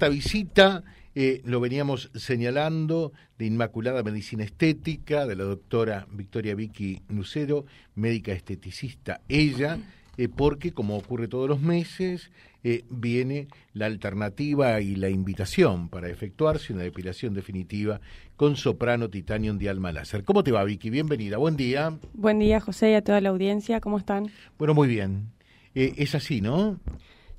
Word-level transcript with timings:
cuarta 0.00 0.14
visita, 0.14 0.82
eh, 1.14 1.42
lo 1.44 1.60
veníamos 1.60 2.10
señalando, 2.14 3.12
de 3.38 3.44
Inmaculada 3.44 4.02
Medicina 4.02 4.44
Estética, 4.44 5.26
de 5.26 5.36
la 5.36 5.44
doctora 5.44 6.06
Victoria 6.10 6.54
Vicky 6.54 7.02
Nucero, 7.08 7.66
médica 7.96 8.32
esteticista 8.32 9.20
ella, 9.28 9.78
eh, 10.16 10.28
porque 10.34 10.72
como 10.72 10.96
ocurre 10.96 11.28
todos 11.28 11.50
los 11.50 11.60
meses, 11.60 12.30
eh, 12.64 12.84
viene 12.88 13.48
la 13.74 13.84
alternativa 13.84 14.80
y 14.80 14.96
la 14.96 15.10
invitación 15.10 15.90
para 15.90 16.08
efectuarse 16.08 16.72
una 16.72 16.82
depilación 16.82 17.34
definitiva 17.34 18.00
con 18.36 18.56
soprano 18.56 19.10
titanium 19.10 19.58
de 19.58 19.68
alma 19.68 19.92
láser. 19.92 20.24
¿Cómo 20.24 20.42
te 20.42 20.50
va, 20.50 20.64
Vicky? 20.64 20.88
Bienvenida, 20.88 21.36
buen 21.36 21.56
día. 21.56 21.98
Buen 22.14 22.38
día, 22.38 22.58
José, 22.60 22.92
y 22.92 22.94
a 22.94 23.02
toda 23.02 23.20
la 23.20 23.28
audiencia, 23.28 23.82
¿cómo 23.82 23.98
están? 23.98 24.30
Bueno, 24.56 24.72
muy 24.72 24.88
bien. 24.88 25.30
es 25.74 26.14
así, 26.14 26.40
¿no? 26.40 26.80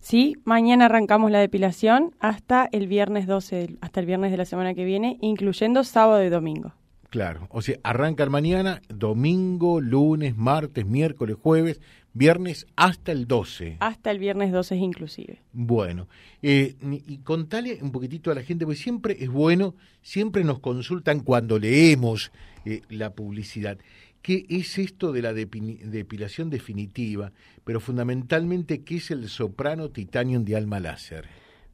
Sí, 0.01 0.35
mañana 0.45 0.85
arrancamos 0.85 1.29
la 1.29 1.39
depilación 1.39 2.15
hasta 2.19 2.67
el 2.71 2.87
viernes 2.87 3.27
12, 3.27 3.77
hasta 3.81 3.99
el 3.99 4.07
viernes 4.07 4.31
de 4.31 4.37
la 4.37 4.45
semana 4.45 4.73
que 4.73 4.83
viene, 4.83 5.17
incluyendo 5.21 5.83
sábado 5.83 6.23
y 6.23 6.29
domingo. 6.29 6.73
Claro, 7.11 7.47
o 7.51 7.61
sea, 7.61 7.77
arrancan 7.83 8.31
mañana, 8.31 8.81
domingo, 8.89 9.79
lunes, 9.79 10.35
martes, 10.35 10.87
miércoles, 10.87 11.37
jueves, 11.39 11.79
viernes 12.13 12.65
hasta 12.75 13.11
el 13.11 13.27
12. 13.27 13.77
Hasta 13.79 14.09
el 14.09 14.17
viernes 14.17 14.51
12 14.51 14.75
inclusive. 14.77 15.39
Bueno, 15.53 16.07
eh, 16.41 16.75
y 16.81 17.17
contale 17.19 17.77
un 17.81 17.91
poquitito 17.91 18.31
a 18.31 18.35
la 18.35 18.41
gente, 18.41 18.65
porque 18.65 18.79
siempre 18.79 19.17
es 19.19 19.29
bueno, 19.29 19.75
siempre 20.01 20.43
nos 20.43 20.59
consultan 20.59 21.19
cuando 21.19 21.59
leemos 21.59 22.31
eh, 22.65 22.81
la 22.89 23.13
publicidad. 23.13 23.77
¿Qué 24.21 24.45
es 24.49 24.77
esto 24.77 25.11
de 25.11 25.21
la 25.21 25.33
depilación 25.33 26.49
definitiva? 26.49 27.31
Pero 27.63 27.79
fundamentalmente, 27.79 28.83
¿qué 28.83 28.97
es 28.97 29.09
el 29.11 29.27
soprano 29.29 29.89
titanium 29.89 30.45
de 30.45 30.55
alma 30.55 30.79
láser? 30.79 31.25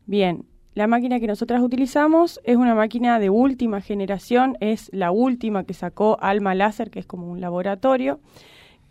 Bien, 0.06 0.46
la 0.78 0.86
máquina 0.86 1.20
que 1.20 1.28
nosotras 1.28 1.62
utilizamos 1.62 2.40
es 2.44 2.56
una 2.56 2.76
máquina 2.76 3.20
de 3.20 3.30
última 3.30 3.82
generación, 3.82 4.58
es 4.62 4.90
la 4.94 5.10
última 5.10 5.64
que 5.64 5.74
sacó 5.74 6.18
Alma 6.22 6.54
Láser, 6.54 6.92
que 6.92 7.00
es 7.00 7.06
como 7.08 7.32
un 7.32 7.42
laboratorio, 7.42 8.20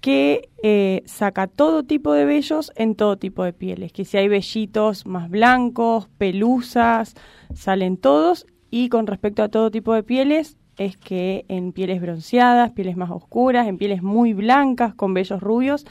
que 0.00 0.50
eh, 0.64 1.02
saca 1.06 1.46
todo 1.46 1.84
tipo 1.84 2.12
de 2.12 2.24
vellos 2.24 2.72
en 2.74 2.96
todo 2.96 3.16
tipo 3.16 3.44
de 3.44 3.52
pieles, 3.52 3.92
que 3.92 4.04
si 4.04 4.16
hay 4.16 4.26
vellitos 4.26 5.06
más 5.06 5.30
blancos, 5.30 6.08
pelusas, 6.18 7.14
salen 7.54 7.96
todos, 7.96 8.46
y 8.68 8.88
con 8.88 9.06
respecto 9.06 9.44
a 9.44 9.48
todo 9.48 9.70
tipo 9.70 9.94
de 9.94 10.02
pieles, 10.02 10.58
es 10.76 10.96
que 10.96 11.44
en 11.48 11.72
pieles 11.72 12.00
bronceadas, 12.00 12.72
pieles 12.72 12.96
más 12.96 13.10
oscuras, 13.10 13.66
en 13.66 13.78
pieles 13.78 14.02
muy 14.02 14.32
blancas 14.32 14.94
con 14.94 15.14
vellos 15.14 15.40
rubios, 15.40 15.86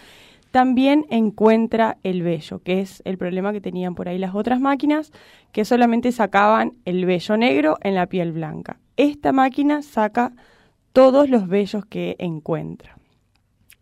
también 0.52 1.06
encuentra 1.10 1.98
el 2.04 2.22
vello, 2.22 2.60
que 2.60 2.80
es 2.80 3.02
el 3.06 3.18
problema 3.18 3.52
que 3.52 3.60
tenían 3.60 3.94
por 3.94 4.08
ahí 4.08 4.18
las 4.18 4.36
otras 4.36 4.62
máquinas, 4.62 5.12
que 5.52 5.66
solamente 5.66 6.14
sacaban 6.14 6.74
el 6.86 7.06
vello 7.06 7.36
negro 7.36 7.78
en 7.82 7.96
la 7.96 8.08
piel 8.08 8.32
blanca. 8.32 8.80
Esta 8.96 9.34
máquina 9.34 9.82
saca 9.82 10.32
todos 10.94 11.30
los 11.30 11.50
vellos 11.50 11.86
que 11.86 12.16
encuentra. 12.20 12.98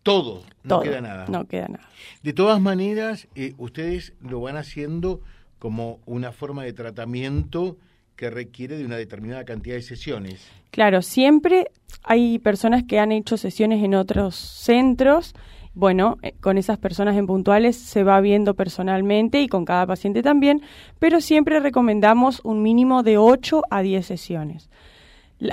Todo, 0.02 0.42
no 0.64 0.80
queda 0.82 1.00
nada. 1.00 1.26
No 1.30 1.46
queda 1.46 1.68
nada. 1.68 1.88
De 2.24 2.34
todas 2.34 2.60
maneras, 2.60 3.28
eh, 3.36 3.54
ustedes 3.60 4.14
lo 4.20 4.42
van 4.42 4.58
haciendo 4.58 5.22
como 5.60 6.00
una 6.06 6.32
forma 6.32 6.64
de 6.64 6.74
tratamiento 6.74 7.78
que 8.16 8.30
requiere 8.30 8.78
de 8.78 8.86
una 8.86 8.98
determinada 8.98 9.44
cantidad 9.44 9.76
de 9.76 9.82
sesiones. 9.82 10.48
Claro, 10.72 11.02
siempre 11.02 11.68
hay 12.04 12.40
personas 12.40 12.84
que 12.84 13.00
han 13.00 13.12
hecho 13.12 13.38
sesiones 13.38 13.84
en 13.84 13.96
otros 13.96 14.36
centros. 14.36 15.34
Bueno, 15.74 16.18
eh, 16.22 16.34
con 16.40 16.58
esas 16.58 16.78
personas 16.78 17.16
en 17.18 17.28
puntuales 17.28 17.76
se 17.76 18.04
va 18.04 18.22
viendo 18.22 18.54
personalmente 18.54 19.42
y 19.42 19.48
con 19.48 19.66
cada 19.66 19.88
paciente 19.88 20.22
también, 20.22 20.62
pero 21.00 21.22
siempre 21.22 21.60
recomendamos 21.60 22.42
un 22.44 22.62
mínimo 22.62 23.04
de 23.04 23.18
8 23.18 23.64
a 23.70 23.82
10 23.82 24.06
sesiones. 24.06 24.70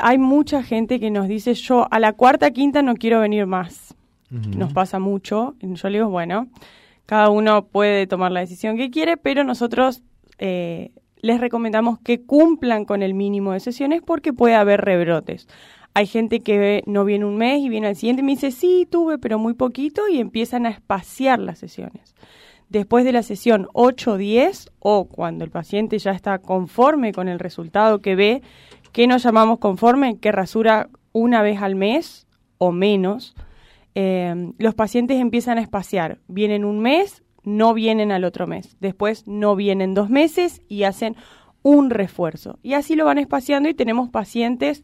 Hay 0.03 0.19
mucha 0.19 0.62
gente 0.62 1.00
que 1.00 1.11
nos 1.11 1.27
dice, 1.27 1.55
yo 1.55 1.88
a 1.91 1.98
la 1.98 2.12
cuarta, 2.12 2.50
quinta 2.50 2.83
no 2.83 2.94
quiero 2.94 3.20
venir 3.20 3.47
más. 3.47 3.94
Nos 4.31 4.72
pasa 4.72 5.00
mucho. 5.00 5.56
Yo 5.60 5.88
le 5.88 5.98
digo, 5.98 6.09
bueno, 6.09 6.47
cada 7.04 7.31
uno 7.31 7.66
puede 7.66 8.06
tomar 8.06 8.31
la 8.31 8.38
decisión 8.38 8.77
que 8.77 8.91
quiere, 8.91 9.16
pero 9.16 9.42
nosotros 9.42 10.04
eh, 10.38 10.92
les 11.22 11.41
recomendamos 11.41 11.98
que 12.00 12.22
cumplan 12.22 12.84
con 12.84 13.03
el 13.03 13.14
mínimo 13.14 13.53
de 13.53 13.60
sesiones 13.60 14.03
porque 14.03 14.32
puede 14.32 14.54
haber 14.54 14.81
rebrotes. 14.81 15.48
Hay 15.94 16.06
gente 16.06 16.41
que 16.41 16.82
no 16.86 17.04
viene 17.04 17.25
un 17.25 17.36
mes 17.36 17.60
y 17.60 17.69
viene 17.69 17.88
al 17.88 17.97
siguiente 17.97 18.22
y 18.22 18.25
me 18.25 18.32
dice, 18.32 18.53
sí, 18.53 18.86
tuve, 18.88 19.19
pero 19.19 19.38
muy 19.38 19.54
poquito, 19.54 20.09
y 20.09 20.20
empiezan 20.20 20.66
a 20.66 20.70
espaciar 20.70 21.41
las 21.41 21.59
sesiones. 21.59 22.14
Después 22.69 23.04
de 23.04 23.12
la 23.12 23.25
sesión 23.25 23.66
8 23.72 24.12
o 24.12 24.16
10, 24.16 24.70
o 24.78 25.06
cuando 25.06 25.44
el 25.44 25.50
paciente 25.50 25.98
ya 25.98 26.12
está 26.12 26.38
conforme 26.38 27.12
con 27.12 27.28
el 27.28 27.41
resultado 27.41 28.00
que 28.00 28.14
ve, 28.14 28.42
que 28.92 29.09
nos 29.09 29.25
llamamos 29.25 29.59
conforme, 29.59 30.19
que 30.19 30.30
rasura 30.30 30.88
una 31.12 31.42
vez 31.42 31.60
al 31.60 31.75
mes 31.75 32.28
o 32.59 32.70
menos, 32.70 33.34
eh, 33.97 34.53
los 34.59 34.75
pacientes 34.75 35.19
empiezan 35.19 35.59
a 35.59 35.62
espaciar. 35.62 36.19
Vienen 36.28 36.64
un 36.64 36.78
mes, 36.78 37.25
no 37.45 37.75
vienen 37.75 38.12
al 38.12 38.25
otro 38.25 38.47
mes. 38.47 38.77
Después 38.81 39.27
no 39.27 39.56
vienen 39.56 39.95
dos 39.95 40.11
meses 40.11 40.62
y 40.69 40.84
hacen 40.84 41.17
un 41.62 41.91
refuerzo. 41.91 42.59
Y 42.62 42.75
así 42.75 42.97
lo 42.97 43.05
van 43.05 43.19
espaciando 43.19 43.69
y 43.69 43.75
tenemos 43.75 44.09
pacientes 44.09 44.83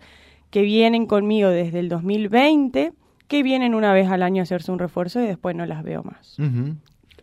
que 0.51 0.63
vienen 0.63 1.07
conmigo 1.07 1.49
desde 1.49 1.81
el 1.81 1.89
2020 1.89 2.93
que 3.29 3.43
vienen 3.43 3.75
una 3.75 3.93
vez 3.93 4.09
al 4.09 4.23
año 4.23 4.43
a 4.43 4.45
hacerse 4.45 4.71
un 4.71 4.79
refuerzo 4.79 5.21
y 5.21 5.27
después 5.27 5.57
no 5.57 5.67
las 5.67 5.83
veo 5.83 6.03
más. 6.03 6.37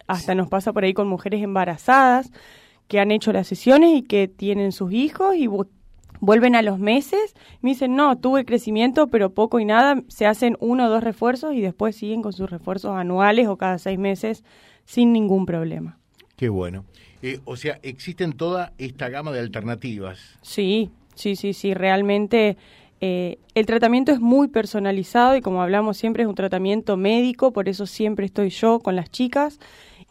Hasta 0.07 0.35
nos 0.35 0.49
pasa 0.49 0.73
por 0.73 0.83
ahí 0.83 0.93
con 0.93 1.07
mujeres 1.07 1.41
embarazadas 1.41 2.31
que 2.87 2.99
han 2.99 3.11
hecho 3.11 3.31
las 3.31 3.47
sesiones 3.47 3.95
y 3.95 4.01
que 4.01 4.27
tienen 4.27 4.71
sus 4.71 4.91
hijos 4.91 5.35
y 5.35 5.47
vuelven 6.19 6.55
a 6.55 6.61
los 6.61 6.77
meses, 6.77 7.35
me 7.61 7.71
dicen, 7.71 7.95
no, 7.95 8.17
tuve 8.17 8.45
crecimiento, 8.45 9.07
pero 9.07 9.33
poco 9.33 9.59
y 9.59 9.65
nada, 9.65 10.03
se 10.09 10.25
hacen 10.25 10.57
uno 10.59 10.87
o 10.87 10.89
dos 10.89 11.03
refuerzos 11.03 11.53
y 11.53 11.61
después 11.61 11.95
siguen 11.95 12.21
con 12.21 12.33
sus 12.33 12.49
refuerzos 12.49 12.95
anuales 12.97 13.47
o 13.47 13.57
cada 13.57 13.77
seis 13.77 13.97
meses 13.97 14.43
sin 14.85 15.13
ningún 15.13 15.45
problema. 15.45 15.97
Qué 16.35 16.49
bueno. 16.49 16.85
Eh, 17.21 17.39
o 17.45 17.55
sea, 17.55 17.79
existen 17.83 18.33
toda 18.33 18.73
esta 18.77 19.09
gama 19.09 19.31
de 19.31 19.39
alternativas. 19.39 20.19
Sí, 20.41 20.91
sí, 21.15 21.35
sí, 21.35 21.53
sí, 21.53 21.73
realmente 21.73 22.57
eh, 22.99 23.37
el 23.53 23.65
tratamiento 23.65 24.11
es 24.11 24.19
muy 24.19 24.47
personalizado 24.47 25.35
y 25.35 25.41
como 25.41 25.61
hablamos 25.61 25.97
siempre 25.97 26.23
es 26.23 26.29
un 26.29 26.35
tratamiento 26.35 26.97
médico, 26.97 27.51
por 27.51 27.69
eso 27.69 27.85
siempre 27.85 28.25
estoy 28.25 28.49
yo 28.49 28.79
con 28.79 28.95
las 28.95 29.09
chicas 29.09 29.59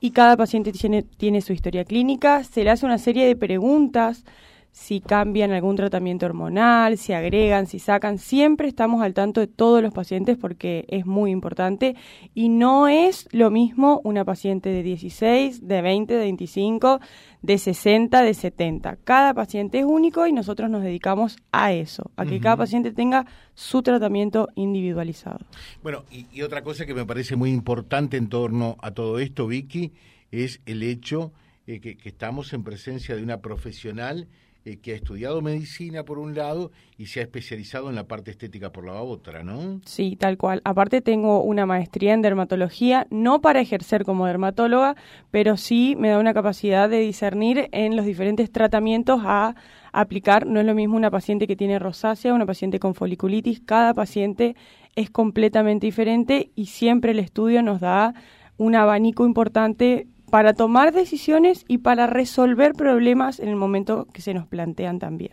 y 0.00 0.10
cada 0.10 0.36
paciente 0.36 0.72
tiene, 0.72 1.02
tiene 1.02 1.40
su 1.40 1.52
historia 1.52 1.84
clínica, 1.84 2.44
se 2.44 2.64
le 2.64 2.70
hace 2.70 2.84
una 2.84 2.98
serie 2.98 3.26
de 3.26 3.36
preguntas 3.36 4.24
si 4.72 5.00
cambian 5.00 5.52
algún 5.52 5.76
tratamiento 5.76 6.24
hormonal, 6.24 6.96
si 6.96 7.12
agregan, 7.12 7.66
si 7.66 7.78
sacan. 7.78 8.16
Siempre 8.16 8.68
estamos 8.68 9.02
al 9.02 9.12
tanto 9.12 9.40
de 9.40 9.46
todos 9.46 9.82
los 9.82 9.92
pacientes 9.92 10.38
porque 10.38 10.86
es 10.88 11.04
muy 11.04 11.30
importante 11.30 11.94
y 12.34 12.48
no 12.48 12.88
es 12.88 13.28
lo 13.32 13.50
mismo 13.50 14.00
una 14.02 14.24
paciente 14.24 14.70
de 14.70 14.82
16, 14.82 15.68
de 15.68 15.82
20, 15.82 16.14
de 16.14 16.20
25, 16.20 17.00
de 17.42 17.58
60, 17.58 18.22
de 18.22 18.32
70. 18.32 18.96
Cada 19.04 19.34
paciente 19.34 19.78
es 19.78 19.84
único 19.84 20.26
y 20.26 20.32
nosotros 20.32 20.70
nos 20.70 20.82
dedicamos 20.82 21.36
a 21.52 21.72
eso, 21.72 22.10
a 22.16 22.24
que 22.24 22.40
cada 22.40 22.56
paciente 22.56 22.92
tenga 22.92 23.26
su 23.54 23.82
tratamiento 23.82 24.48
individualizado. 24.54 25.44
Bueno, 25.82 26.04
y, 26.10 26.40
otra 26.40 26.62
cosa 26.62 26.86
que 26.86 26.94
me 26.94 27.04
parece 27.04 27.36
muy 27.36 27.50
importante 27.50 28.16
en 28.16 28.28
torno 28.28 28.78
a 28.80 28.92
todo 28.92 29.18
esto, 29.18 29.46
Vicky, 29.46 29.92
es 30.30 30.62
el 30.64 30.82
hecho 30.82 31.32
eh, 31.66 31.78
que, 31.80 31.98
que 31.98 32.08
estamos 32.08 32.54
en 32.54 32.64
presencia 32.64 33.14
de 33.14 33.22
una 33.22 33.42
profesional 33.42 34.28
eh, 34.64 34.78
que 34.78 34.92
ha 34.92 34.94
estudiado 34.94 35.42
medicina 35.42 36.04
por 36.04 36.18
un 36.18 36.34
lado 36.34 36.70
y 36.96 37.06
se 37.06 37.18
ha 37.18 37.24
especializado 37.24 37.88
en 37.88 37.96
la 37.96 38.06
parte 38.06 38.30
estética 38.30 38.70
por 38.70 38.86
la 38.86 39.02
otra, 39.02 39.42
¿no? 39.42 39.80
Sí, 39.84 40.16
tal 40.16 40.38
cual. 40.38 40.60
Aparte 40.64 41.00
tengo 41.00 41.42
una 41.42 41.66
maestría 41.66 42.14
en 42.14 42.22
dermatología, 42.22 43.06
no 43.10 43.40
para 43.40 43.60
ejercer 43.60 44.04
como 44.04 44.26
dermatóloga, 44.26 44.94
pero 45.32 45.56
sí 45.56 45.96
me 45.98 46.10
da 46.10 46.18
una 46.18 46.32
capacidad 46.32 46.88
de 46.88 47.00
discernir 47.00 47.68
en 47.72 47.96
los 47.96 48.06
diferentes 48.06 48.52
tratamientos 48.52 49.20
a 49.24 49.56
aplicar. 49.92 50.46
No 50.46 50.60
es 50.60 50.66
lo 50.66 50.74
mismo 50.74 50.96
una 50.96 51.10
paciente 51.10 51.46
que 51.46 51.56
tiene 51.56 51.78
rosácea, 51.78 52.32
una 52.32 52.46
paciente 52.46 52.78
con 52.78 52.94
foliculitis. 52.94 53.60
Cada 53.60 53.94
paciente 53.94 54.54
es 54.94 55.10
completamente 55.10 55.86
diferente 55.86 56.50
y 56.54 56.66
siempre 56.66 57.10
el 57.10 57.18
estudio 57.18 57.62
nos 57.62 57.80
da 57.80 58.14
un 58.58 58.76
abanico 58.76 59.26
importante 59.26 60.06
para 60.32 60.54
tomar 60.54 60.94
decisiones 60.94 61.66
y 61.68 61.78
para 61.78 62.06
resolver 62.06 62.72
problemas 62.72 63.38
en 63.38 63.50
el 63.50 63.56
momento 63.56 64.06
que 64.14 64.22
se 64.22 64.32
nos 64.32 64.46
plantean 64.46 64.98
también. 64.98 65.32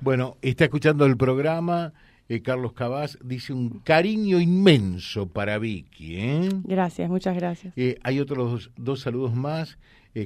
Bueno, 0.00 0.36
está 0.42 0.62
escuchando 0.62 1.06
el 1.06 1.16
programa. 1.16 1.92
Eh, 2.28 2.40
Carlos 2.40 2.72
Cabás 2.72 3.18
dice 3.24 3.52
un 3.52 3.80
cariño 3.80 4.38
inmenso 4.38 5.26
para 5.26 5.58
Vicky. 5.58 6.14
¿eh? 6.20 6.48
Gracias, 6.62 7.10
muchas 7.10 7.34
gracias. 7.34 7.74
Eh, 7.76 7.98
hay 8.04 8.20
otros 8.20 8.70
dos, 8.76 9.00
saludos 9.00 9.34
más. 9.34 9.76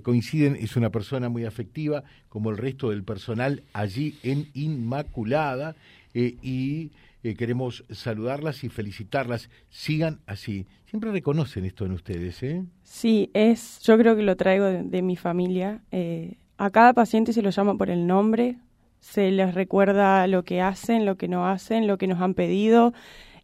coinciden, 0.03 0.57
es 0.57 0.77
una 0.77 0.91
persona 0.91 1.31
muy 1.31 1.47
afectiva, 1.47 2.05
como 2.29 2.51
el 2.51 2.59
resto 2.59 2.91
del 2.91 3.03
personal 3.03 3.63
allí 3.73 4.19
en 4.23 4.49
Inmaculada. 4.53 5.75
y 6.13 6.91
queremos 7.35 7.85
saludarlas 7.91 8.63
y 8.65 8.69
felicitarlas. 8.69 9.51
Sigan 9.69 10.21
así. 10.27 10.67
Siempre 10.87 11.11
reconocen 11.11 11.65
esto 11.65 11.85
en 11.85 11.93
ustedes, 11.93 12.43
¿eh? 12.43 12.65
Sí, 12.83 13.31
es, 13.35 13.81
yo 13.81 13.99
creo 13.99 14.17
que 14.17 14.23
lo 14.23 14.37
traigo 14.37 14.67
de, 14.67 15.03
mi 15.03 15.17
familia. 15.17 15.83
Eh, 15.91 16.37
a 16.59 16.71
cada 16.71 16.93
paciente 16.93 17.33
se 17.33 17.43
lo 17.43 17.51
llama 17.51 17.77
por 17.77 17.91
el 17.91 18.07
nombre, 18.07 18.57
se 19.01 19.31
les 19.31 19.55
recuerda 19.55 20.27
lo 20.27 20.45
que 20.45 20.61
hacen, 20.61 21.05
lo 21.05 21.17
que 21.17 21.29
no 21.29 21.47
hacen, 21.47 21.87
lo 21.87 21.99
que 21.99 22.07
nos 22.07 22.21
han 22.21 22.35
pedido. 22.35 22.93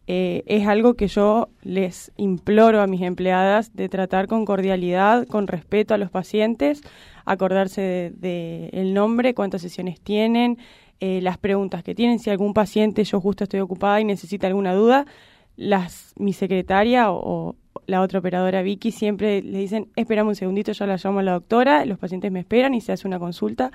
Eh, 0.05 0.43
es 0.47 0.67
algo 0.67 0.95
que 0.95 1.07
yo 1.07 1.47
les 1.61 2.11
imploro 2.17 2.81
a 2.81 2.87
mis 2.87 3.01
empleadas 3.01 3.73
de 3.73 3.87
tratar 3.87 4.27
con 4.27 4.43
cordialidad, 4.43 5.25
con 5.27 5.47
respeto 5.47 5.93
a 5.93 5.97
los 5.97 6.11
pacientes, 6.11 6.81
acordarse 7.23 7.81
del 7.81 8.19
de, 8.19 8.91
nombre, 8.93 9.33
cuántas 9.33 9.61
sesiones 9.61 10.01
tienen, 10.01 10.57
eh, 11.05 11.19
las 11.21 11.37
preguntas 11.37 11.83
que 11.83 11.93
tienen. 11.93 12.17
Si 12.17 12.29
algún 12.29 12.53
paciente, 12.53 13.03
yo 13.03 13.19
justo 13.19 13.43
estoy 13.43 13.59
ocupada 13.59 13.99
y 13.99 14.05
necesita 14.05 14.47
alguna 14.47 14.73
duda, 14.73 15.05
las, 15.57 16.13
mi 16.17 16.31
secretaria 16.31 17.11
o, 17.11 17.57
la 17.87 17.99
otra 17.99 18.19
operadora 18.19 18.61
Vicky 18.61 18.93
siempre 18.93 19.41
le 19.41 19.57
dicen, 19.57 19.89
esperamos 19.97 20.31
un 20.31 20.35
segundito, 20.37 20.71
yo 20.71 20.87
la 20.87 20.95
llamo 20.95 21.19
a 21.19 21.23
la 21.23 21.33
doctora, 21.33 21.83
los 21.83 21.99
pacientes 21.99 22.31
me 22.31 22.39
esperan 22.39 22.73
y 22.73 22.79
se 22.79 22.93
hace 22.93 23.05
una 23.05 23.19
consulta. 23.19 23.69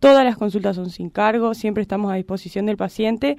Todas 0.00 0.22
las 0.22 0.36
consultas 0.36 0.76
son 0.76 0.90
sin 0.90 1.08
cargo, 1.08 1.54
siempre 1.54 1.80
estamos 1.80 2.12
a 2.12 2.16
disposición 2.16 2.66
del 2.66 2.76
paciente 2.76 3.38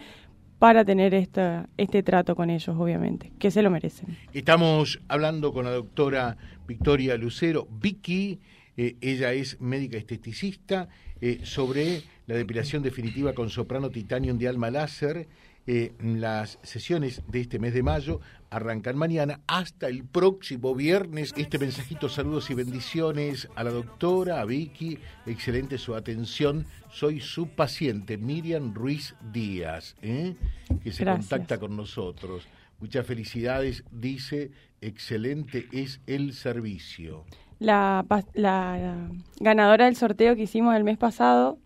para 0.58 0.84
tener 0.84 1.14
esta, 1.14 1.70
este 1.78 2.02
trato 2.02 2.36
con 2.36 2.50
ellos, 2.50 2.76
obviamente, 2.76 3.32
que 3.38 3.52
se 3.52 3.62
lo 3.62 3.70
merecen. 3.70 4.18
Estamos 4.34 5.00
hablando 5.10 5.54
con 5.54 5.66
la 5.66 5.72
doctora 5.74 6.38
Victoria 6.68 7.16
Lucero, 7.18 7.68
Vicky, 7.70 8.40
eh, 8.78 8.96
ella 9.00 9.32
es 9.34 9.62
médica 9.62 10.00
esteticista, 10.00 10.90
eh, 11.22 11.42
sobre 11.44 12.04
la 12.28 12.36
depilación 12.36 12.84
definitiva 12.84 13.34
con 13.34 13.50
soprano 13.50 13.90
titanium 13.90 14.38
de 14.38 14.48
alma 14.48 14.70
láser. 14.70 15.28
Eh, 15.70 15.92
las 16.02 16.60
sesiones 16.64 17.22
de 17.28 17.42
este 17.42 17.60
mes 17.60 17.74
de 17.74 17.84
mayo 17.84 18.22
arrancan 18.50 18.98
mañana 18.98 19.42
hasta 19.48 19.88
el 19.88 20.06
próximo 20.06 20.74
viernes. 20.74 21.34
Este 21.36 21.60
mensajito, 21.60 22.08
saludos 22.08 22.50
y 22.50 22.54
bendiciones 22.54 23.50
a 23.56 23.66
la 23.66 23.72
doctora, 23.72 24.40
a 24.40 24.46
Vicky, 24.46 24.98
excelente 25.26 25.78
su 25.78 25.94
atención. 25.94 26.66
Soy 26.90 27.20
su 27.20 27.50
paciente, 27.50 28.18
Miriam 28.18 28.74
Ruiz 28.74 29.16
Díaz, 29.34 29.96
¿eh? 30.02 30.36
que 30.82 30.94
se 30.94 31.04
contacta 31.04 31.60
con 31.60 31.76
nosotros. 31.76 32.48
Muchas 32.80 33.06
felicidades, 33.06 33.84
dice, 33.92 34.52
excelente 34.80 35.68
es 35.74 36.00
el 36.08 36.34
servicio. 36.34 37.26
La, 37.60 38.06
la 38.34 39.10
ganadora 39.40 39.86
del 39.86 39.96
sorteo 39.96 40.36
que 40.36 40.44
hicimos 40.44 40.76
el 40.76 40.84
mes 40.84 40.98
pasado 40.98 41.58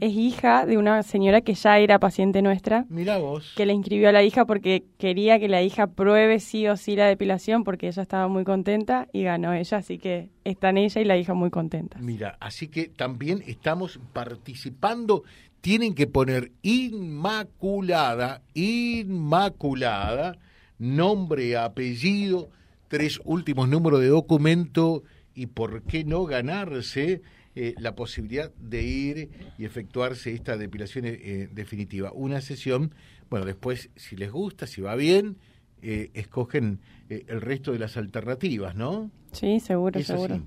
es 0.00 0.12
hija 0.12 0.66
de 0.66 0.76
una 0.76 1.02
señora 1.02 1.40
que 1.40 1.54
ya 1.54 1.78
era 1.78 1.98
paciente 1.98 2.42
nuestra. 2.42 2.84
Mira 2.90 3.16
vos. 3.18 3.54
Que 3.56 3.64
le 3.64 3.72
inscribió 3.72 4.10
a 4.10 4.12
la 4.12 4.22
hija 4.22 4.44
porque 4.44 4.84
quería 4.98 5.38
que 5.38 5.48
la 5.48 5.62
hija 5.62 5.86
pruebe 5.86 6.40
sí 6.40 6.66
o 6.68 6.76
sí 6.76 6.94
la 6.94 7.06
depilación 7.06 7.64
porque 7.64 7.88
ella 7.88 8.02
estaba 8.02 8.28
muy 8.28 8.44
contenta 8.44 9.08
y 9.12 9.22
ganó 9.22 9.54
ella, 9.54 9.78
así 9.78 9.98
que 9.98 10.28
están 10.44 10.76
ella 10.76 11.00
y 11.00 11.04
la 11.04 11.16
hija 11.16 11.32
muy 11.32 11.50
contentas. 11.50 12.02
Mira, 12.02 12.36
así 12.40 12.68
que 12.68 12.88
también 12.88 13.42
estamos 13.46 13.98
participando. 14.12 15.22
Tienen 15.62 15.94
que 15.94 16.06
poner 16.06 16.52
Inmaculada, 16.62 18.42
Inmaculada, 18.52 20.36
nombre, 20.78 21.56
apellido, 21.56 22.50
tres 22.88 23.20
últimos 23.24 23.68
números 23.68 24.00
de 24.00 24.08
documento 24.08 25.02
y 25.36 25.46
por 25.46 25.82
qué 25.82 26.02
no 26.02 26.24
ganarse 26.24 27.20
eh, 27.54 27.74
la 27.78 27.94
posibilidad 27.94 28.52
de 28.54 28.82
ir 28.82 29.30
y 29.58 29.66
efectuarse 29.66 30.32
esta 30.32 30.56
depilación 30.56 31.04
eh, 31.06 31.48
definitiva. 31.52 32.10
Una 32.12 32.40
sesión, 32.40 32.94
bueno, 33.30 33.44
después 33.44 33.90
si 33.94 34.16
les 34.16 34.32
gusta, 34.32 34.66
si 34.66 34.80
va 34.80 34.96
bien, 34.96 35.36
eh, 35.82 36.10
escogen 36.14 36.80
el 37.08 37.40
resto 37.40 37.72
de 37.72 37.78
las 37.78 37.96
alternativas, 37.96 38.74
¿no? 38.74 39.10
Sí, 39.30 39.60
seguro, 39.60 40.02
seguro. 40.02 40.42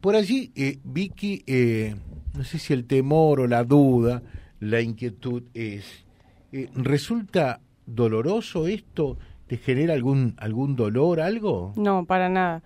Por 0.00 0.14
allí, 0.14 0.52
Vicky, 0.84 1.42
no 2.34 2.44
sé 2.44 2.58
si 2.58 2.72
el 2.72 2.84
temor 2.84 3.40
o 3.40 3.46
la 3.48 3.64
duda, 3.64 4.22
la 4.60 4.80
inquietud 4.80 5.42
es, 5.54 6.04
¿resulta 6.74 7.60
doloroso 7.86 8.68
esto? 8.68 9.18
¿Te 9.48 9.56
genera 9.56 9.94
algún, 9.94 10.34
algún 10.36 10.76
dolor, 10.76 11.20
algo? 11.20 11.72
No, 11.74 12.04
para 12.04 12.28
nada. 12.28 12.62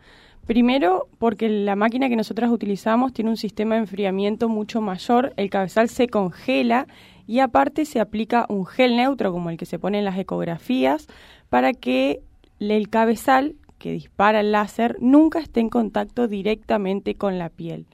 Primero, 0.47 1.09
porque 1.19 1.49
la 1.49 1.77
máquina 1.77 2.09
que 2.09 2.17
nosotras 2.17 2.51
utilizamos 2.51 3.13
tiene 3.13 3.31
un 3.31 3.37
sistema 3.37 3.77
de 3.77 3.83
enfriamiento 3.83 4.49
mucho 4.49 4.81
mayor, 4.81 5.33
el 5.37 5.51
cabezal 5.51 5.89
se 5.89 6.09
congela 6.09 6.89
y 7.29 7.39
aparte 7.39 7.85
se 7.85 8.01
aplica 8.01 8.47
un 8.49 8.67
gel 8.67 8.97
neutro 8.97 9.33
como 9.33 9.51
el 9.51 9.57
que 9.57 9.67
se 9.67 9.79
pone 9.79 9.99
en 9.99 10.05
las 10.05 10.19
ecografías 10.19 11.07
para 11.49 11.73
que 11.73 12.21
el 12.59 12.89
cabezal 12.89 13.55
que 13.79 13.93
dispara 13.93 14.41
el 14.41 14.53
láser 14.53 14.97
nunca 15.01 15.39
esté 15.39 15.61
en 15.61 15.69
contacto 15.69 16.27
directamente 16.29 17.15
con 17.15 17.39
la 17.39 17.49
piel. 17.49 17.87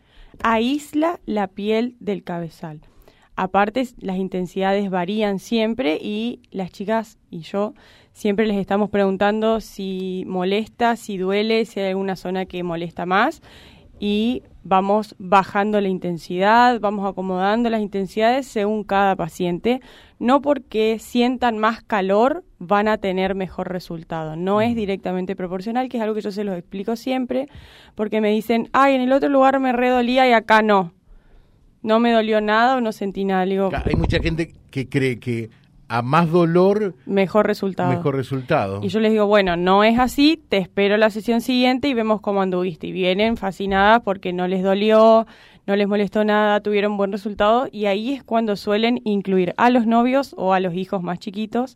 Aísla 0.43 1.21
la 1.27 1.49
piel 1.49 1.97
del 2.01 2.23
cabezal. 2.23 2.81
Aparte, 3.41 3.87
las 4.01 4.17
intensidades 4.17 4.91
varían 4.91 5.39
siempre 5.39 5.99
y 6.01 6.41
las 6.51 6.73
chicas 6.73 7.19
y 7.31 7.41
yo 7.41 7.73
Siempre 8.19 8.49
les 8.49 8.57
estamos 8.57 8.91
preguntando 8.91 9.61
si 9.61 10.25
molesta, 10.27 10.97
si 10.97 11.19
duele, 11.19 11.65
si 11.67 11.79
hay 11.79 11.91
alguna 11.91 12.17
zona 12.17 12.47
que 12.47 12.65
molesta 12.65 13.07
más 13.07 13.43
y 14.01 14.43
vamos 14.65 15.15
bajando 15.21 15.81
la 15.81 15.87
intensidad, 15.87 16.81
vamos 16.81 17.09
acomodando 17.09 17.71
las 17.71 17.81
intensidades 17.81 18.49
según 18.49 18.83
cada 18.83 19.15
paciente. 19.15 19.81
No 20.19 20.43
porque 20.43 20.99
sientan 20.99 21.59
más 21.59 21.85
calor 21.85 22.43
van 22.59 22.89
a 22.89 22.99
tener 22.99 23.37
mejor 23.37 23.71
resultado. 23.71 24.35
No 24.35 24.61
es 24.63 24.75
directamente 24.75 25.37
proporcional, 25.37 25.89
que 25.89 25.99
es 25.99 26.03
algo 26.03 26.17
que 26.17 26.23
yo 26.23 26.33
se 26.33 26.43
los 26.43 26.59
explico 26.59 26.97
siempre, 26.97 27.47
porque 27.95 28.21
me 28.21 28.31
dicen, 28.31 28.69
ay, 28.73 28.97
en 28.97 29.03
el 29.03 29.13
otro 29.13 29.29
lugar 29.29 29.61
me 29.61 29.71
redolía 29.71 30.29
y 30.29 30.33
acá 30.33 30.61
no. 30.61 30.93
No 31.83 32.01
me 32.01 32.13
dolió 32.13 32.41
nada 32.41 32.77
o 32.77 32.81
no 32.81 32.93
sentí 32.93 33.25
nada. 33.25 33.43
hay 33.43 33.95
mucha 33.97 34.21
gente 34.21 34.55
que 34.71 34.89
cree 34.89 35.19
que 35.19 35.51
a 35.89 36.03
más 36.03 36.31
dolor, 36.31 36.95
mejor 37.07 37.47
resultado. 37.47 37.91
Mejor 37.91 38.15
resultado. 38.15 38.81
Y 38.83 38.89
yo 38.89 39.01
les 39.01 39.13
digo, 39.13 39.27
bueno, 39.27 39.57
no 39.57 39.85
es 39.85 39.99
así, 39.99 40.43
te 40.49 40.59
espero 40.59 40.97
la 40.99 41.11
sesión 41.11 41.41
siguiente 41.41 41.89
y 41.89 41.95
vemos 41.95 42.21
cómo 42.21 42.43
anduviste. 42.43 42.89
Y 42.89 42.93
vienen 42.93 43.37
fascinadas 43.37 44.03
porque 44.03 44.33
no 44.35 44.47
les 44.49 44.63
dolió, 44.63 45.27
no 45.67 45.77
les 45.77 45.89
molestó 45.89 46.25
nada, 46.25 46.61
tuvieron 46.61 46.97
buen 46.97 47.11
resultado 47.11 47.69
y 47.73 47.87
ahí 47.87 48.13
es 48.13 48.23
cuando 48.23 48.57
suelen 48.57 49.01
incluir 49.05 49.55
a 49.57 49.71
los 49.71 49.87
novios 49.87 50.35
o 50.37 50.53
a 50.53 50.61
los 50.61 50.75
hijos 50.75 51.03
más 51.03 51.19
chiquitos 51.19 51.75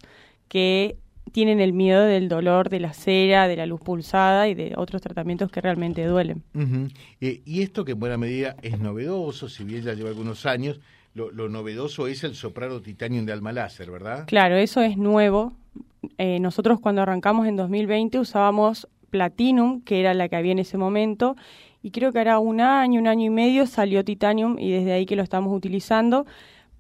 que 0.49 0.97
tienen 1.33 1.61
el 1.61 1.73
miedo 1.73 2.05
del 2.05 2.29
dolor, 2.29 2.69
de 2.69 2.81
la 2.81 2.93
cera, 2.93 3.49
de 3.49 3.57
la 3.57 3.67
luz 3.67 3.81
pulsada 3.81 4.49
y 4.49 4.55
de 4.55 4.75
otros 4.77 5.03
tratamientos 5.03 5.51
que 5.51 5.61
realmente 5.61 6.05
duelen. 6.05 6.43
Eh, 7.21 7.43
y 7.45 7.63
esto 7.63 7.85
que 7.85 7.93
en 7.93 8.01
buena 8.01 8.17
medida 8.17 8.57
es 8.63 8.79
novedoso, 8.79 9.49
si 9.49 9.65
bien 9.65 9.83
ya 9.83 9.95
lleva 9.95 10.11
algunos 10.11 10.47
años, 10.47 10.81
lo, 11.15 11.31
novedoso 11.49 12.07
es 12.07 12.25
el 12.25 12.35
soprano 12.35 12.81
titanium 12.81 13.27
de 13.27 13.33
alma 13.33 13.53
láser, 13.53 13.91
¿verdad? 13.91 14.25
Claro, 14.27 14.57
eso 14.57 14.81
es 14.81 14.97
nuevo. 14.97 15.53
Eh, 16.19 16.41
nosotros 16.41 16.81
cuando 16.81 17.03
arrancamos 17.03 17.47
en 17.47 17.57
2020 17.57 18.19
usábamos 18.19 18.89
Platinum, 19.11 19.83
que 19.83 20.01
era 20.01 20.15
la 20.15 20.29
que 20.29 20.37
había 20.37 20.53
en 20.53 20.59
ese 20.59 20.79
momento, 20.79 21.37
y 21.83 21.91
creo 21.91 22.13
que 22.13 22.21
era 22.21 22.39
un 22.39 22.61
año, 22.61 23.01
un 23.01 23.09
año 23.09 23.27
y 23.27 23.31
medio 23.31 23.67
salió 23.67 24.05
Titanium 24.05 24.59
y 24.59 24.71
desde 24.71 24.93
ahí 24.93 25.05
que 25.05 25.17
lo 25.17 25.23
estamos 25.23 25.55
utilizando. 25.55 26.27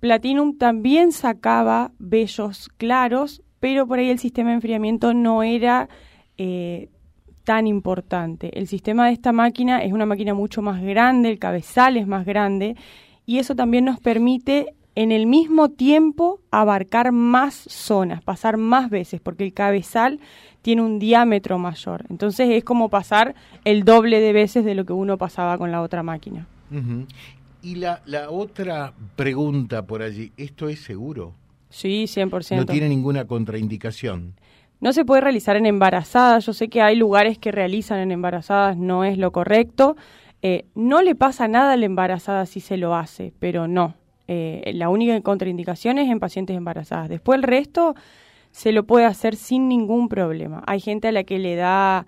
Platinum 0.00 0.56
también 0.56 1.12
sacaba 1.12 1.92
vellos 1.98 2.68
claros, 2.76 3.42
pero 3.62 3.86
por 3.86 4.00
ahí 4.00 4.10
el 4.10 4.18
sistema 4.18 4.48
de 4.48 4.56
enfriamiento 4.56 5.14
no 5.14 5.44
era 5.44 5.88
eh, 6.36 6.88
tan 7.44 7.68
importante. 7.68 8.58
El 8.58 8.66
sistema 8.66 9.06
de 9.06 9.12
esta 9.12 9.30
máquina 9.30 9.84
es 9.84 9.92
una 9.92 10.04
máquina 10.04 10.34
mucho 10.34 10.62
más 10.62 10.82
grande, 10.82 11.30
el 11.30 11.38
cabezal 11.38 11.96
es 11.96 12.08
más 12.08 12.26
grande 12.26 12.74
y 13.24 13.38
eso 13.38 13.54
también 13.54 13.84
nos 13.84 14.00
permite 14.00 14.74
en 14.96 15.12
el 15.12 15.26
mismo 15.26 15.68
tiempo 15.68 16.40
abarcar 16.50 17.12
más 17.12 17.54
zonas, 17.54 18.20
pasar 18.24 18.56
más 18.56 18.90
veces, 18.90 19.20
porque 19.20 19.44
el 19.44 19.52
cabezal 19.52 20.18
tiene 20.62 20.82
un 20.82 20.98
diámetro 20.98 21.56
mayor. 21.56 22.04
Entonces 22.10 22.48
es 22.50 22.64
como 22.64 22.88
pasar 22.88 23.36
el 23.64 23.84
doble 23.84 24.18
de 24.18 24.32
veces 24.32 24.64
de 24.64 24.74
lo 24.74 24.84
que 24.84 24.92
uno 24.92 25.18
pasaba 25.18 25.56
con 25.56 25.70
la 25.70 25.82
otra 25.82 26.02
máquina. 26.02 26.48
Y 27.62 27.76
la, 27.76 28.02
la 28.06 28.28
otra 28.28 28.92
pregunta 29.14 29.86
por 29.86 30.02
allí, 30.02 30.32
¿esto 30.36 30.68
es 30.68 30.80
seguro? 30.80 31.34
Sí, 31.72 32.04
100%. 32.04 32.56
No 32.56 32.66
tiene 32.66 32.88
ninguna 32.88 33.26
contraindicación. 33.26 34.34
No 34.80 34.92
se 34.92 35.04
puede 35.04 35.22
realizar 35.22 35.56
en 35.56 35.66
embarazadas. 35.66 36.44
Yo 36.44 36.52
sé 36.52 36.68
que 36.68 36.82
hay 36.82 36.96
lugares 36.96 37.38
que 37.38 37.50
realizan 37.50 37.98
en 37.98 38.12
embarazadas, 38.12 38.76
no 38.76 39.04
es 39.04 39.16
lo 39.16 39.32
correcto. 39.32 39.96
Eh, 40.42 40.66
no 40.74 41.02
le 41.02 41.14
pasa 41.14 41.48
nada 41.48 41.72
a 41.72 41.76
la 41.76 41.86
embarazada 41.86 42.46
si 42.46 42.60
se 42.60 42.76
lo 42.76 42.94
hace, 42.94 43.32
pero 43.38 43.68
no. 43.68 43.94
Eh, 44.28 44.72
la 44.74 44.88
única 44.88 45.18
contraindicación 45.20 45.98
es 45.98 46.10
en 46.10 46.20
pacientes 46.20 46.56
embarazadas. 46.56 47.08
Después 47.08 47.38
el 47.38 47.42
resto 47.44 47.94
se 48.50 48.72
lo 48.72 48.84
puede 48.84 49.06
hacer 49.06 49.36
sin 49.36 49.68
ningún 49.68 50.08
problema. 50.08 50.62
Hay 50.66 50.80
gente 50.80 51.08
a 51.08 51.12
la 51.12 51.24
que 51.24 51.38
le 51.38 51.56
da 51.56 52.06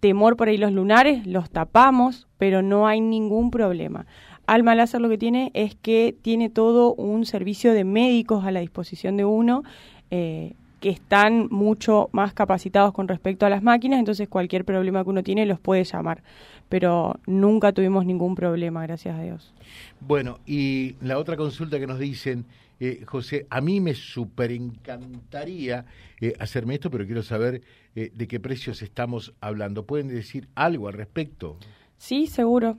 temor 0.00 0.36
por 0.36 0.48
ahí 0.48 0.56
los 0.56 0.72
lunares, 0.72 1.26
los 1.26 1.50
tapamos, 1.50 2.28
pero 2.38 2.62
no 2.62 2.86
hay 2.86 3.00
ningún 3.00 3.50
problema. 3.50 4.06
Alma 4.46 4.74
Láser 4.74 5.00
lo 5.00 5.08
que 5.08 5.18
tiene 5.18 5.50
es 5.54 5.74
que 5.74 6.14
tiene 6.22 6.50
todo 6.50 6.94
un 6.94 7.26
servicio 7.26 7.72
de 7.72 7.84
médicos 7.84 8.44
a 8.44 8.50
la 8.50 8.60
disposición 8.60 9.16
de 9.16 9.24
uno. 9.24 9.62
Eh, 10.10 10.54
que 10.82 10.90
están 10.90 11.46
mucho 11.50 12.10
más 12.10 12.34
capacitados 12.34 12.92
con 12.92 13.06
respecto 13.06 13.46
a 13.46 13.48
las 13.48 13.62
máquinas, 13.62 14.00
entonces 14.00 14.28
cualquier 14.28 14.64
problema 14.64 15.04
que 15.04 15.10
uno 15.10 15.22
tiene 15.22 15.46
los 15.46 15.60
puede 15.60 15.84
llamar. 15.84 16.24
Pero 16.68 17.20
nunca 17.24 17.72
tuvimos 17.72 18.04
ningún 18.04 18.34
problema, 18.34 18.82
gracias 18.82 19.16
a 19.16 19.22
Dios. 19.22 19.54
Bueno, 20.00 20.40
y 20.44 20.96
la 21.00 21.18
otra 21.18 21.36
consulta 21.36 21.78
que 21.78 21.86
nos 21.86 22.00
dicen, 22.00 22.46
eh, 22.80 23.04
José, 23.06 23.46
a 23.48 23.60
mí 23.60 23.80
me 23.80 23.94
súper 23.94 24.50
encantaría 24.50 25.86
eh, 26.20 26.32
hacerme 26.40 26.74
esto, 26.74 26.90
pero 26.90 27.06
quiero 27.06 27.22
saber 27.22 27.62
eh, 27.94 28.10
de 28.12 28.26
qué 28.26 28.40
precios 28.40 28.82
estamos 28.82 29.34
hablando. 29.40 29.86
¿Pueden 29.86 30.08
decir 30.08 30.48
algo 30.56 30.88
al 30.88 30.94
respecto? 30.94 31.58
Sí, 31.96 32.26
seguro. 32.26 32.78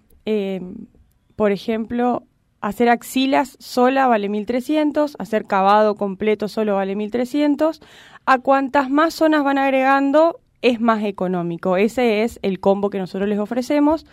Por 1.36 1.52
ejemplo, 1.52 2.24
hacer 2.62 2.90
axilas 2.90 3.58
sola 3.60 4.08
vale 4.08 4.30
1.300, 4.30 5.16
hacer 5.20 5.46
cavado 5.46 5.96
completo 5.96 6.48
solo 6.48 6.76
vale 6.76 6.96
1.300. 6.96 7.82
A 8.26 8.40
cuantas 8.40 8.90
más 8.90 9.14
zonas 9.14 9.44
van 9.44 9.58
agregando, 9.58 10.40
es 10.62 10.80
más 10.80 11.04
económico. 11.04 11.78
Ese 11.78 12.24
es 12.24 12.40
el 12.42 12.60
combo 12.60 12.90
que 12.90 13.00
nosotros 13.00 13.28
les 13.28 13.40
ofrecemos 13.40 14.06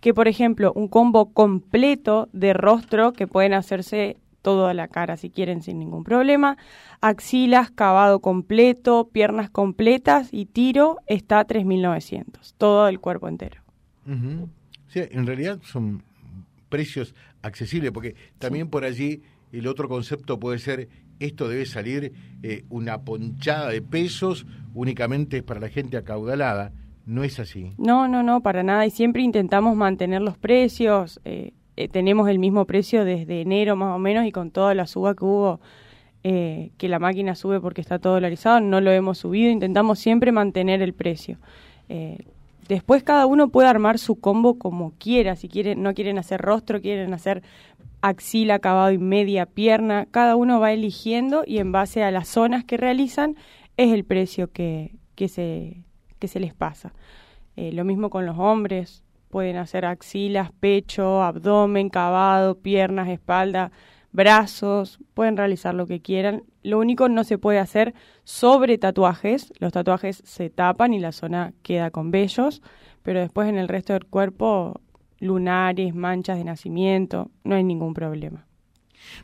que, 0.00 0.12
por 0.12 0.26
ejemplo, 0.26 0.72
un 0.74 0.88
combo 0.88 1.32
completo 1.32 2.28
de 2.32 2.54
rostro 2.54 3.12
que 3.12 3.28
pueden 3.28 3.54
hacerse 3.54 4.16
toda 4.42 4.74
la 4.74 4.88
cara 4.88 5.16
si 5.16 5.30
quieren 5.30 5.62
sin 5.62 5.78
ningún 5.78 6.02
problema, 6.02 6.58
axilas, 7.00 7.70
cavado 7.70 8.18
completo, 8.18 9.08
piernas 9.12 9.48
completas 9.48 10.28
y 10.32 10.46
tiro 10.46 10.98
está 11.06 11.38
a 11.38 11.46
3.900, 11.46 12.54
todo 12.58 12.88
el 12.88 12.98
cuerpo 12.98 13.28
entero. 13.28 13.62
sí, 14.88 15.00
en 15.08 15.24
realidad 15.24 15.60
son 15.62 16.02
precios 16.72 17.14
accesibles, 17.42 17.92
porque 17.92 18.16
también 18.38 18.70
por 18.70 18.84
allí 18.84 19.20
el 19.52 19.66
otro 19.66 19.90
concepto 19.90 20.40
puede 20.40 20.58
ser 20.58 20.88
esto 21.20 21.46
debe 21.46 21.66
salir 21.66 22.14
eh, 22.42 22.64
una 22.70 23.02
ponchada 23.02 23.68
de 23.68 23.82
pesos 23.82 24.46
únicamente 24.74 25.42
para 25.42 25.60
la 25.60 25.68
gente 25.68 25.98
acaudalada. 25.98 26.72
No 27.04 27.24
es 27.24 27.38
así. 27.38 27.74
No, 27.76 28.08
no, 28.08 28.22
no, 28.22 28.40
para 28.40 28.62
nada. 28.62 28.86
Y 28.86 28.90
siempre 28.90 29.20
intentamos 29.22 29.76
mantener 29.76 30.22
los 30.22 30.38
precios. 30.38 31.20
Eh, 31.26 31.52
eh, 31.76 31.88
tenemos 31.88 32.30
el 32.30 32.38
mismo 32.38 32.64
precio 32.64 33.04
desde 33.04 33.42
enero 33.42 33.76
más 33.76 33.94
o 33.94 33.98
menos 33.98 34.24
y 34.24 34.32
con 34.32 34.50
toda 34.50 34.74
la 34.74 34.86
suba 34.86 35.14
que 35.14 35.24
hubo, 35.24 35.60
que 36.22 36.88
la 36.88 36.98
máquina 36.98 37.34
sube 37.34 37.60
porque 37.60 37.80
está 37.82 37.98
todo 37.98 38.14
dolarizado, 38.14 38.60
no 38.60 38.80
lo 38.80 38.90
hemos 38.90 39.18
subido. 39.18 39.50
Intentamos 39.50 39.98
siempre 39.98 40.32
mantener 40.32 40.80
el 40.80 40.94
precio. 40.94 41.36
Después 42.68 43.02
cada 43.02 43.26
uno 43.26 43.48
puede 43.48 43.68
armar 43.68 43.98
su 43.98 44.16
combo 44.20 44.58
como 44.58 44.92
quiera. 44.98 45.36
Si 45.36 45.48
quieren, 45.48 45.82
no 45.82 45.94
quieren 45.94 46.18
hacer 46.18 46.40
rostro, 46.40 46.80
quieren 46.80 47.14
hacer 47.14 47.42
axila, 48.00 48.54
acabado 48.54 48.92
y 48.92 48.98
media 48.98 49.46
pierna. 49.46 50.06
Cada 50.10 50.36
uno 50.36 50.60
va 50.60 50.72
eligiendo 50.72 51.44
y 51.46 51.58
en 51.58 51.72
base 51.72 52.02
a 52.02 52.10
las 52.10 52.28
zonas 52.28 52.64
que 52.64 52.76
realizan 52.76 53.36
es 53.76 53.92
el 53.92 54.04
precio 54.04 54.50
que, 54.50 54.96
que 55.14 55.28
se 55.28 55.84
que 56.22 56.28
se 56.28 56.38
les 56.38 56.54
pasa. 56.54 56.92
Eh, 57.56 57.72
lo 57.72 57.84
mismo 57.84 58.08
con 58.08 58.26
los 58.26 58.38
hombres, 58.38 59.02
pueden 59.28 59.56
hacer 59.56 59.84
axilas, 59.84 60.52
pecho, 60.52 61.20
abdomen, 61.20 61.88
cavado, 61.88 62.54
piernas, 62.54 63.08
espalda, 63.08 63.72
brazos, 64.12 65.00
pueden 65.14 65.36
realizar 65.36 65.74
lo 65.74 65.88
que 65.88 66.00
quieran. 66.00 66.44
Lo 66.62 66.78
único 66.78 67.08
no 67.08 67.24
se 67.24 67.38
puede 67.38 67.58
hacer 67.58 67.94
sobre 68.24 68.78
tatuajes, 68.78 69.52
los 69.58 69.72
tatuajes 69.72 70.22
se 70.24 70.50
tapan 70.50 70.94
y 70.94 71.00
la 71.00 71.12
zona 71.12 71.52
queda 71.62 71.90
con 71.90 72.10
vellos, 72.10 72.62
pero 73.02 73.20
después 73.20 73.48
en 73.48 73.58
el 73.58 73.68
resto 73.68 73.92
del 73.92 74.06
cuerpo, 74.06 74.80
lunares, 75.18 75.94
manchas 75.94 76.38
de 76.38 76.44
nacimiento, 76.44 77.30
no 77.44 77.54
hay 77.54 77.64
ningún 77.64 77.94
problema. 77.94 78.46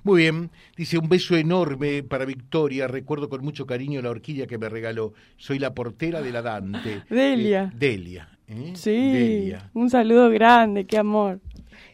Muy 0.02 0.22
bien, 0.22 0.50
dice 0.76 0.98
un 0.98 1.08
beso 1.08 1.36
enorme 1.36 2.02
para 2.02 2.24
Victoria. 2.24 2.88
Recuerdo 2.88 3.28
con 3.28 3.44
mucho 3.44 3.66
cariño 3.66 4.02
la 4.02 4.10
horquilla 4.10 4.46
que 4.46 4.58
me 4.58 4.68
regaló. 4.68 5.14
Soy 5.36 5.58
la 5.58 5.74
portera 5.74 6.20
de 6.20 6.32
la 6.32 6.42
Dante. 6.42 7.02
Delia. 7.10 7.70
Eh, 7.72 7.76
Delia. 7.76 8.28
¿eh? 8.48 8.72
Sí. 8.74 9.52
Un 9.74 9.90
saludo 9.90 10.30
grande, 10.30 10.84
qué 10.84 10.98
amor. 10.98 11.40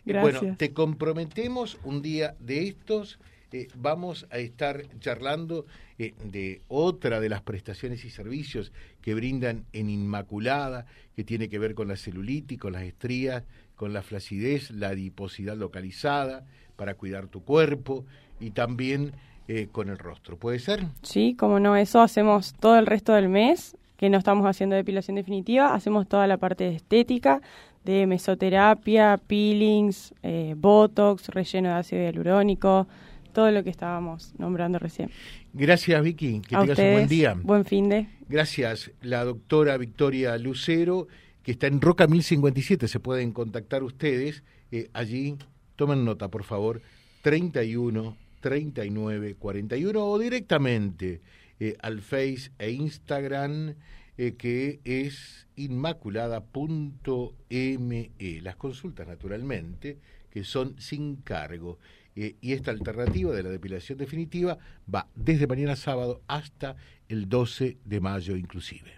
Gracias. 0.05 0.41
Bueno, 0.41 0.57
te 0.57 0.73
comprometemos 0.73 1.79
un 1.85 2.03
día 2.03 2.35
de 2.41 2.69
estos. 2.69 3.19
Eh, 3.55 3.69
vamos 3.77 4.27
a 4.33 4.39
estar 4.39 4.83
charlando 4.99 5.65
de 5.97 6.61
otra 6.67 7.21
de 7.21 7.29
las 7.29 7.41
prestaciones 7.41 8.05
y 8.05 8.11
servicios 8.11 8.73
que 9.01 9.15
brindan 9.15 9.65
en 9.73 9.89
Inmaculada, 9.91 10.87
que 11.15 11.23
tiene 11.23 11.49
que 11.49 11.61
ver 11.61 11.77
con 11.77 11.87
la 11.87 11.95
celulitis, 11.95 12.59
con 12.59 12.73
las 12.73 12.83
estrías, 12.83 13.45
con 13.77 13.93
la 13.93 14.03
flacidez, 14.03 14.73
la 14.73 14.89
adiposidad 14.89 15.57
localizada, 15.57 16.45
para 16.75 16.95
cuidar 16.95 17.29
tu 17.29 17.45
cuerpo 17.45 18.05
y 18.41 18.51
también 18.51 19.13
eh, 19.47 19.69
con 19.71 19.89
el 19.89 19.99
rostro. 19.99 20.37
¿Puede 20.37 20.59
ser? 20.59 20.87
Sí, 21.03 21.37
como 21.39 21.61
no, 21.61 21.77
eso 21.77 22.01
hacemos 22.01 22.55
todo 22.55 22.77
el 22.77 22.87
resto 22.87 23.13
del 23.13 23.29
mes, 23.29 23.77
que 23.97 24.11
no 24.11 24.19
estamos 24.19 24.47
haciendo 24.47 24.75
depilación 24.75 25.15
definitiva, 25.15 25.77
hacemos 25.77 26.09
toda 26.09 26.27
la 26.27 26.39
parte 26.39 26.65
de 26.65 26.75
estética, 26.75 27.41
de 27.85 28.09
mesoterapia, 28.09 29.17
peelings, 29.29 30.13
eh, 30.25 30.55
botox, 30.57 31.29
relleno 31.29 31.69
de 31.69 31.75
ácido 31.77 32.03
hialurónico, 32.03 32.89
todo 33.35 33.51
lo 33.51 33.63
que 33.63 33.69
estábamos 33.69 34.33
nombrando 34.39 34.79
recién. 34.79 35.11
Gracias, 35.53 36.03
Vicky. 36.03 36.41
Que 36.41 36.57
tengas 36.57 36.79
un 36.79 36.93
buen 36.93 37.09
día. 37.09 37.37
Buen 37.43 37.67
fin 37.67 37.91
de. 37.91 38.09
Gracias, 38.29 38.91
la 39.03 39.25
doctora 39.25 39.77
Victoria 39.77 40.39
Lucero, 40.39 41.09
que 41.43 41.53
está 41.53 41.67
en 41.67 41.83
Roca 41.83 42.07
1057. 42.07 42.89
Se 42.89 43.01
pueden 43.01 43.33
contactar 43.33 43.83
ustedes 43.83 44.43
eh, 44.73 44.89
allí 44.95 45.37
Tomen 45.77 46.05
nota, 46.05 46.29
por 46.29 46.45
favor, 46.45 46.81
31 47.23 48.17
39 48.41 49.37
41 49.39 50.07
o 50.07 50.19
directamente 50.19 51.21
eh, 51.59 51.77
al 51.81 52.01
Face 52.01 52.51
e 52.59 52.71
Instagram 52.71 53.75
eh, 54.17 54.35
que 54.37 54.81
es 54.85 55.49
inmaculada.me. 55.57 58.11
Las 58.43 58.57
consultas, 58.57 59.09
naturalmente, 59.09 59.99
que 60.31 60.45
son 60.45 60.79
sin 60.79 61.17
cargo. 61.17 61.79
Eh, 62.17 62.37
y 62.41 62.53
esta 62.53 62.71
alternativa 62.71 63.35
de 63.35 63.43
la 63.43 63.51
depilación 63.51 63.99
definitiva 63.99 64.59
va 64.93 65.09
desde 65.15 65.47
mañana 65.47 65.75
sábado 65.75 66.23
hasta 66.29 66.77
el 67.09 67.29
12 67.29 67.79
de 67.85 68.01
mayo 68.01 68.37
inclusive. 68.37 68.93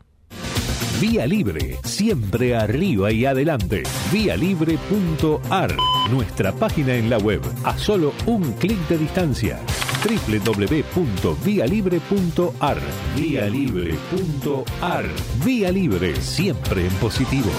Vía 1.01 1.27
Libre, 1.27 1.79
siempre 1.85 2.55
arriba 2.57 3.11
y 3.13 3.25
adelante. 3.27 3.83
Vialibre.ar, 4.11 5.77
nuestra 6.11 6.53
página 6.53 6.95
en 6.95 7.11
la 7.11 7.19
web, 7.19 7.43
a 7.65 7.77
solo 7.77 8.15
un 8.25 8.55
clic 8.55 8.79
de 8.89 8.97
distancia. 8.97 9.61
www.vialibre.ar. 10.03 12.79
Vialibre.ar. 13.15 15.05
Vía 15.45 15.71
Libre, 15.71 16.17
siempre 16.17 16.87
en 16.87 16.93
positivo. 16.95 17.51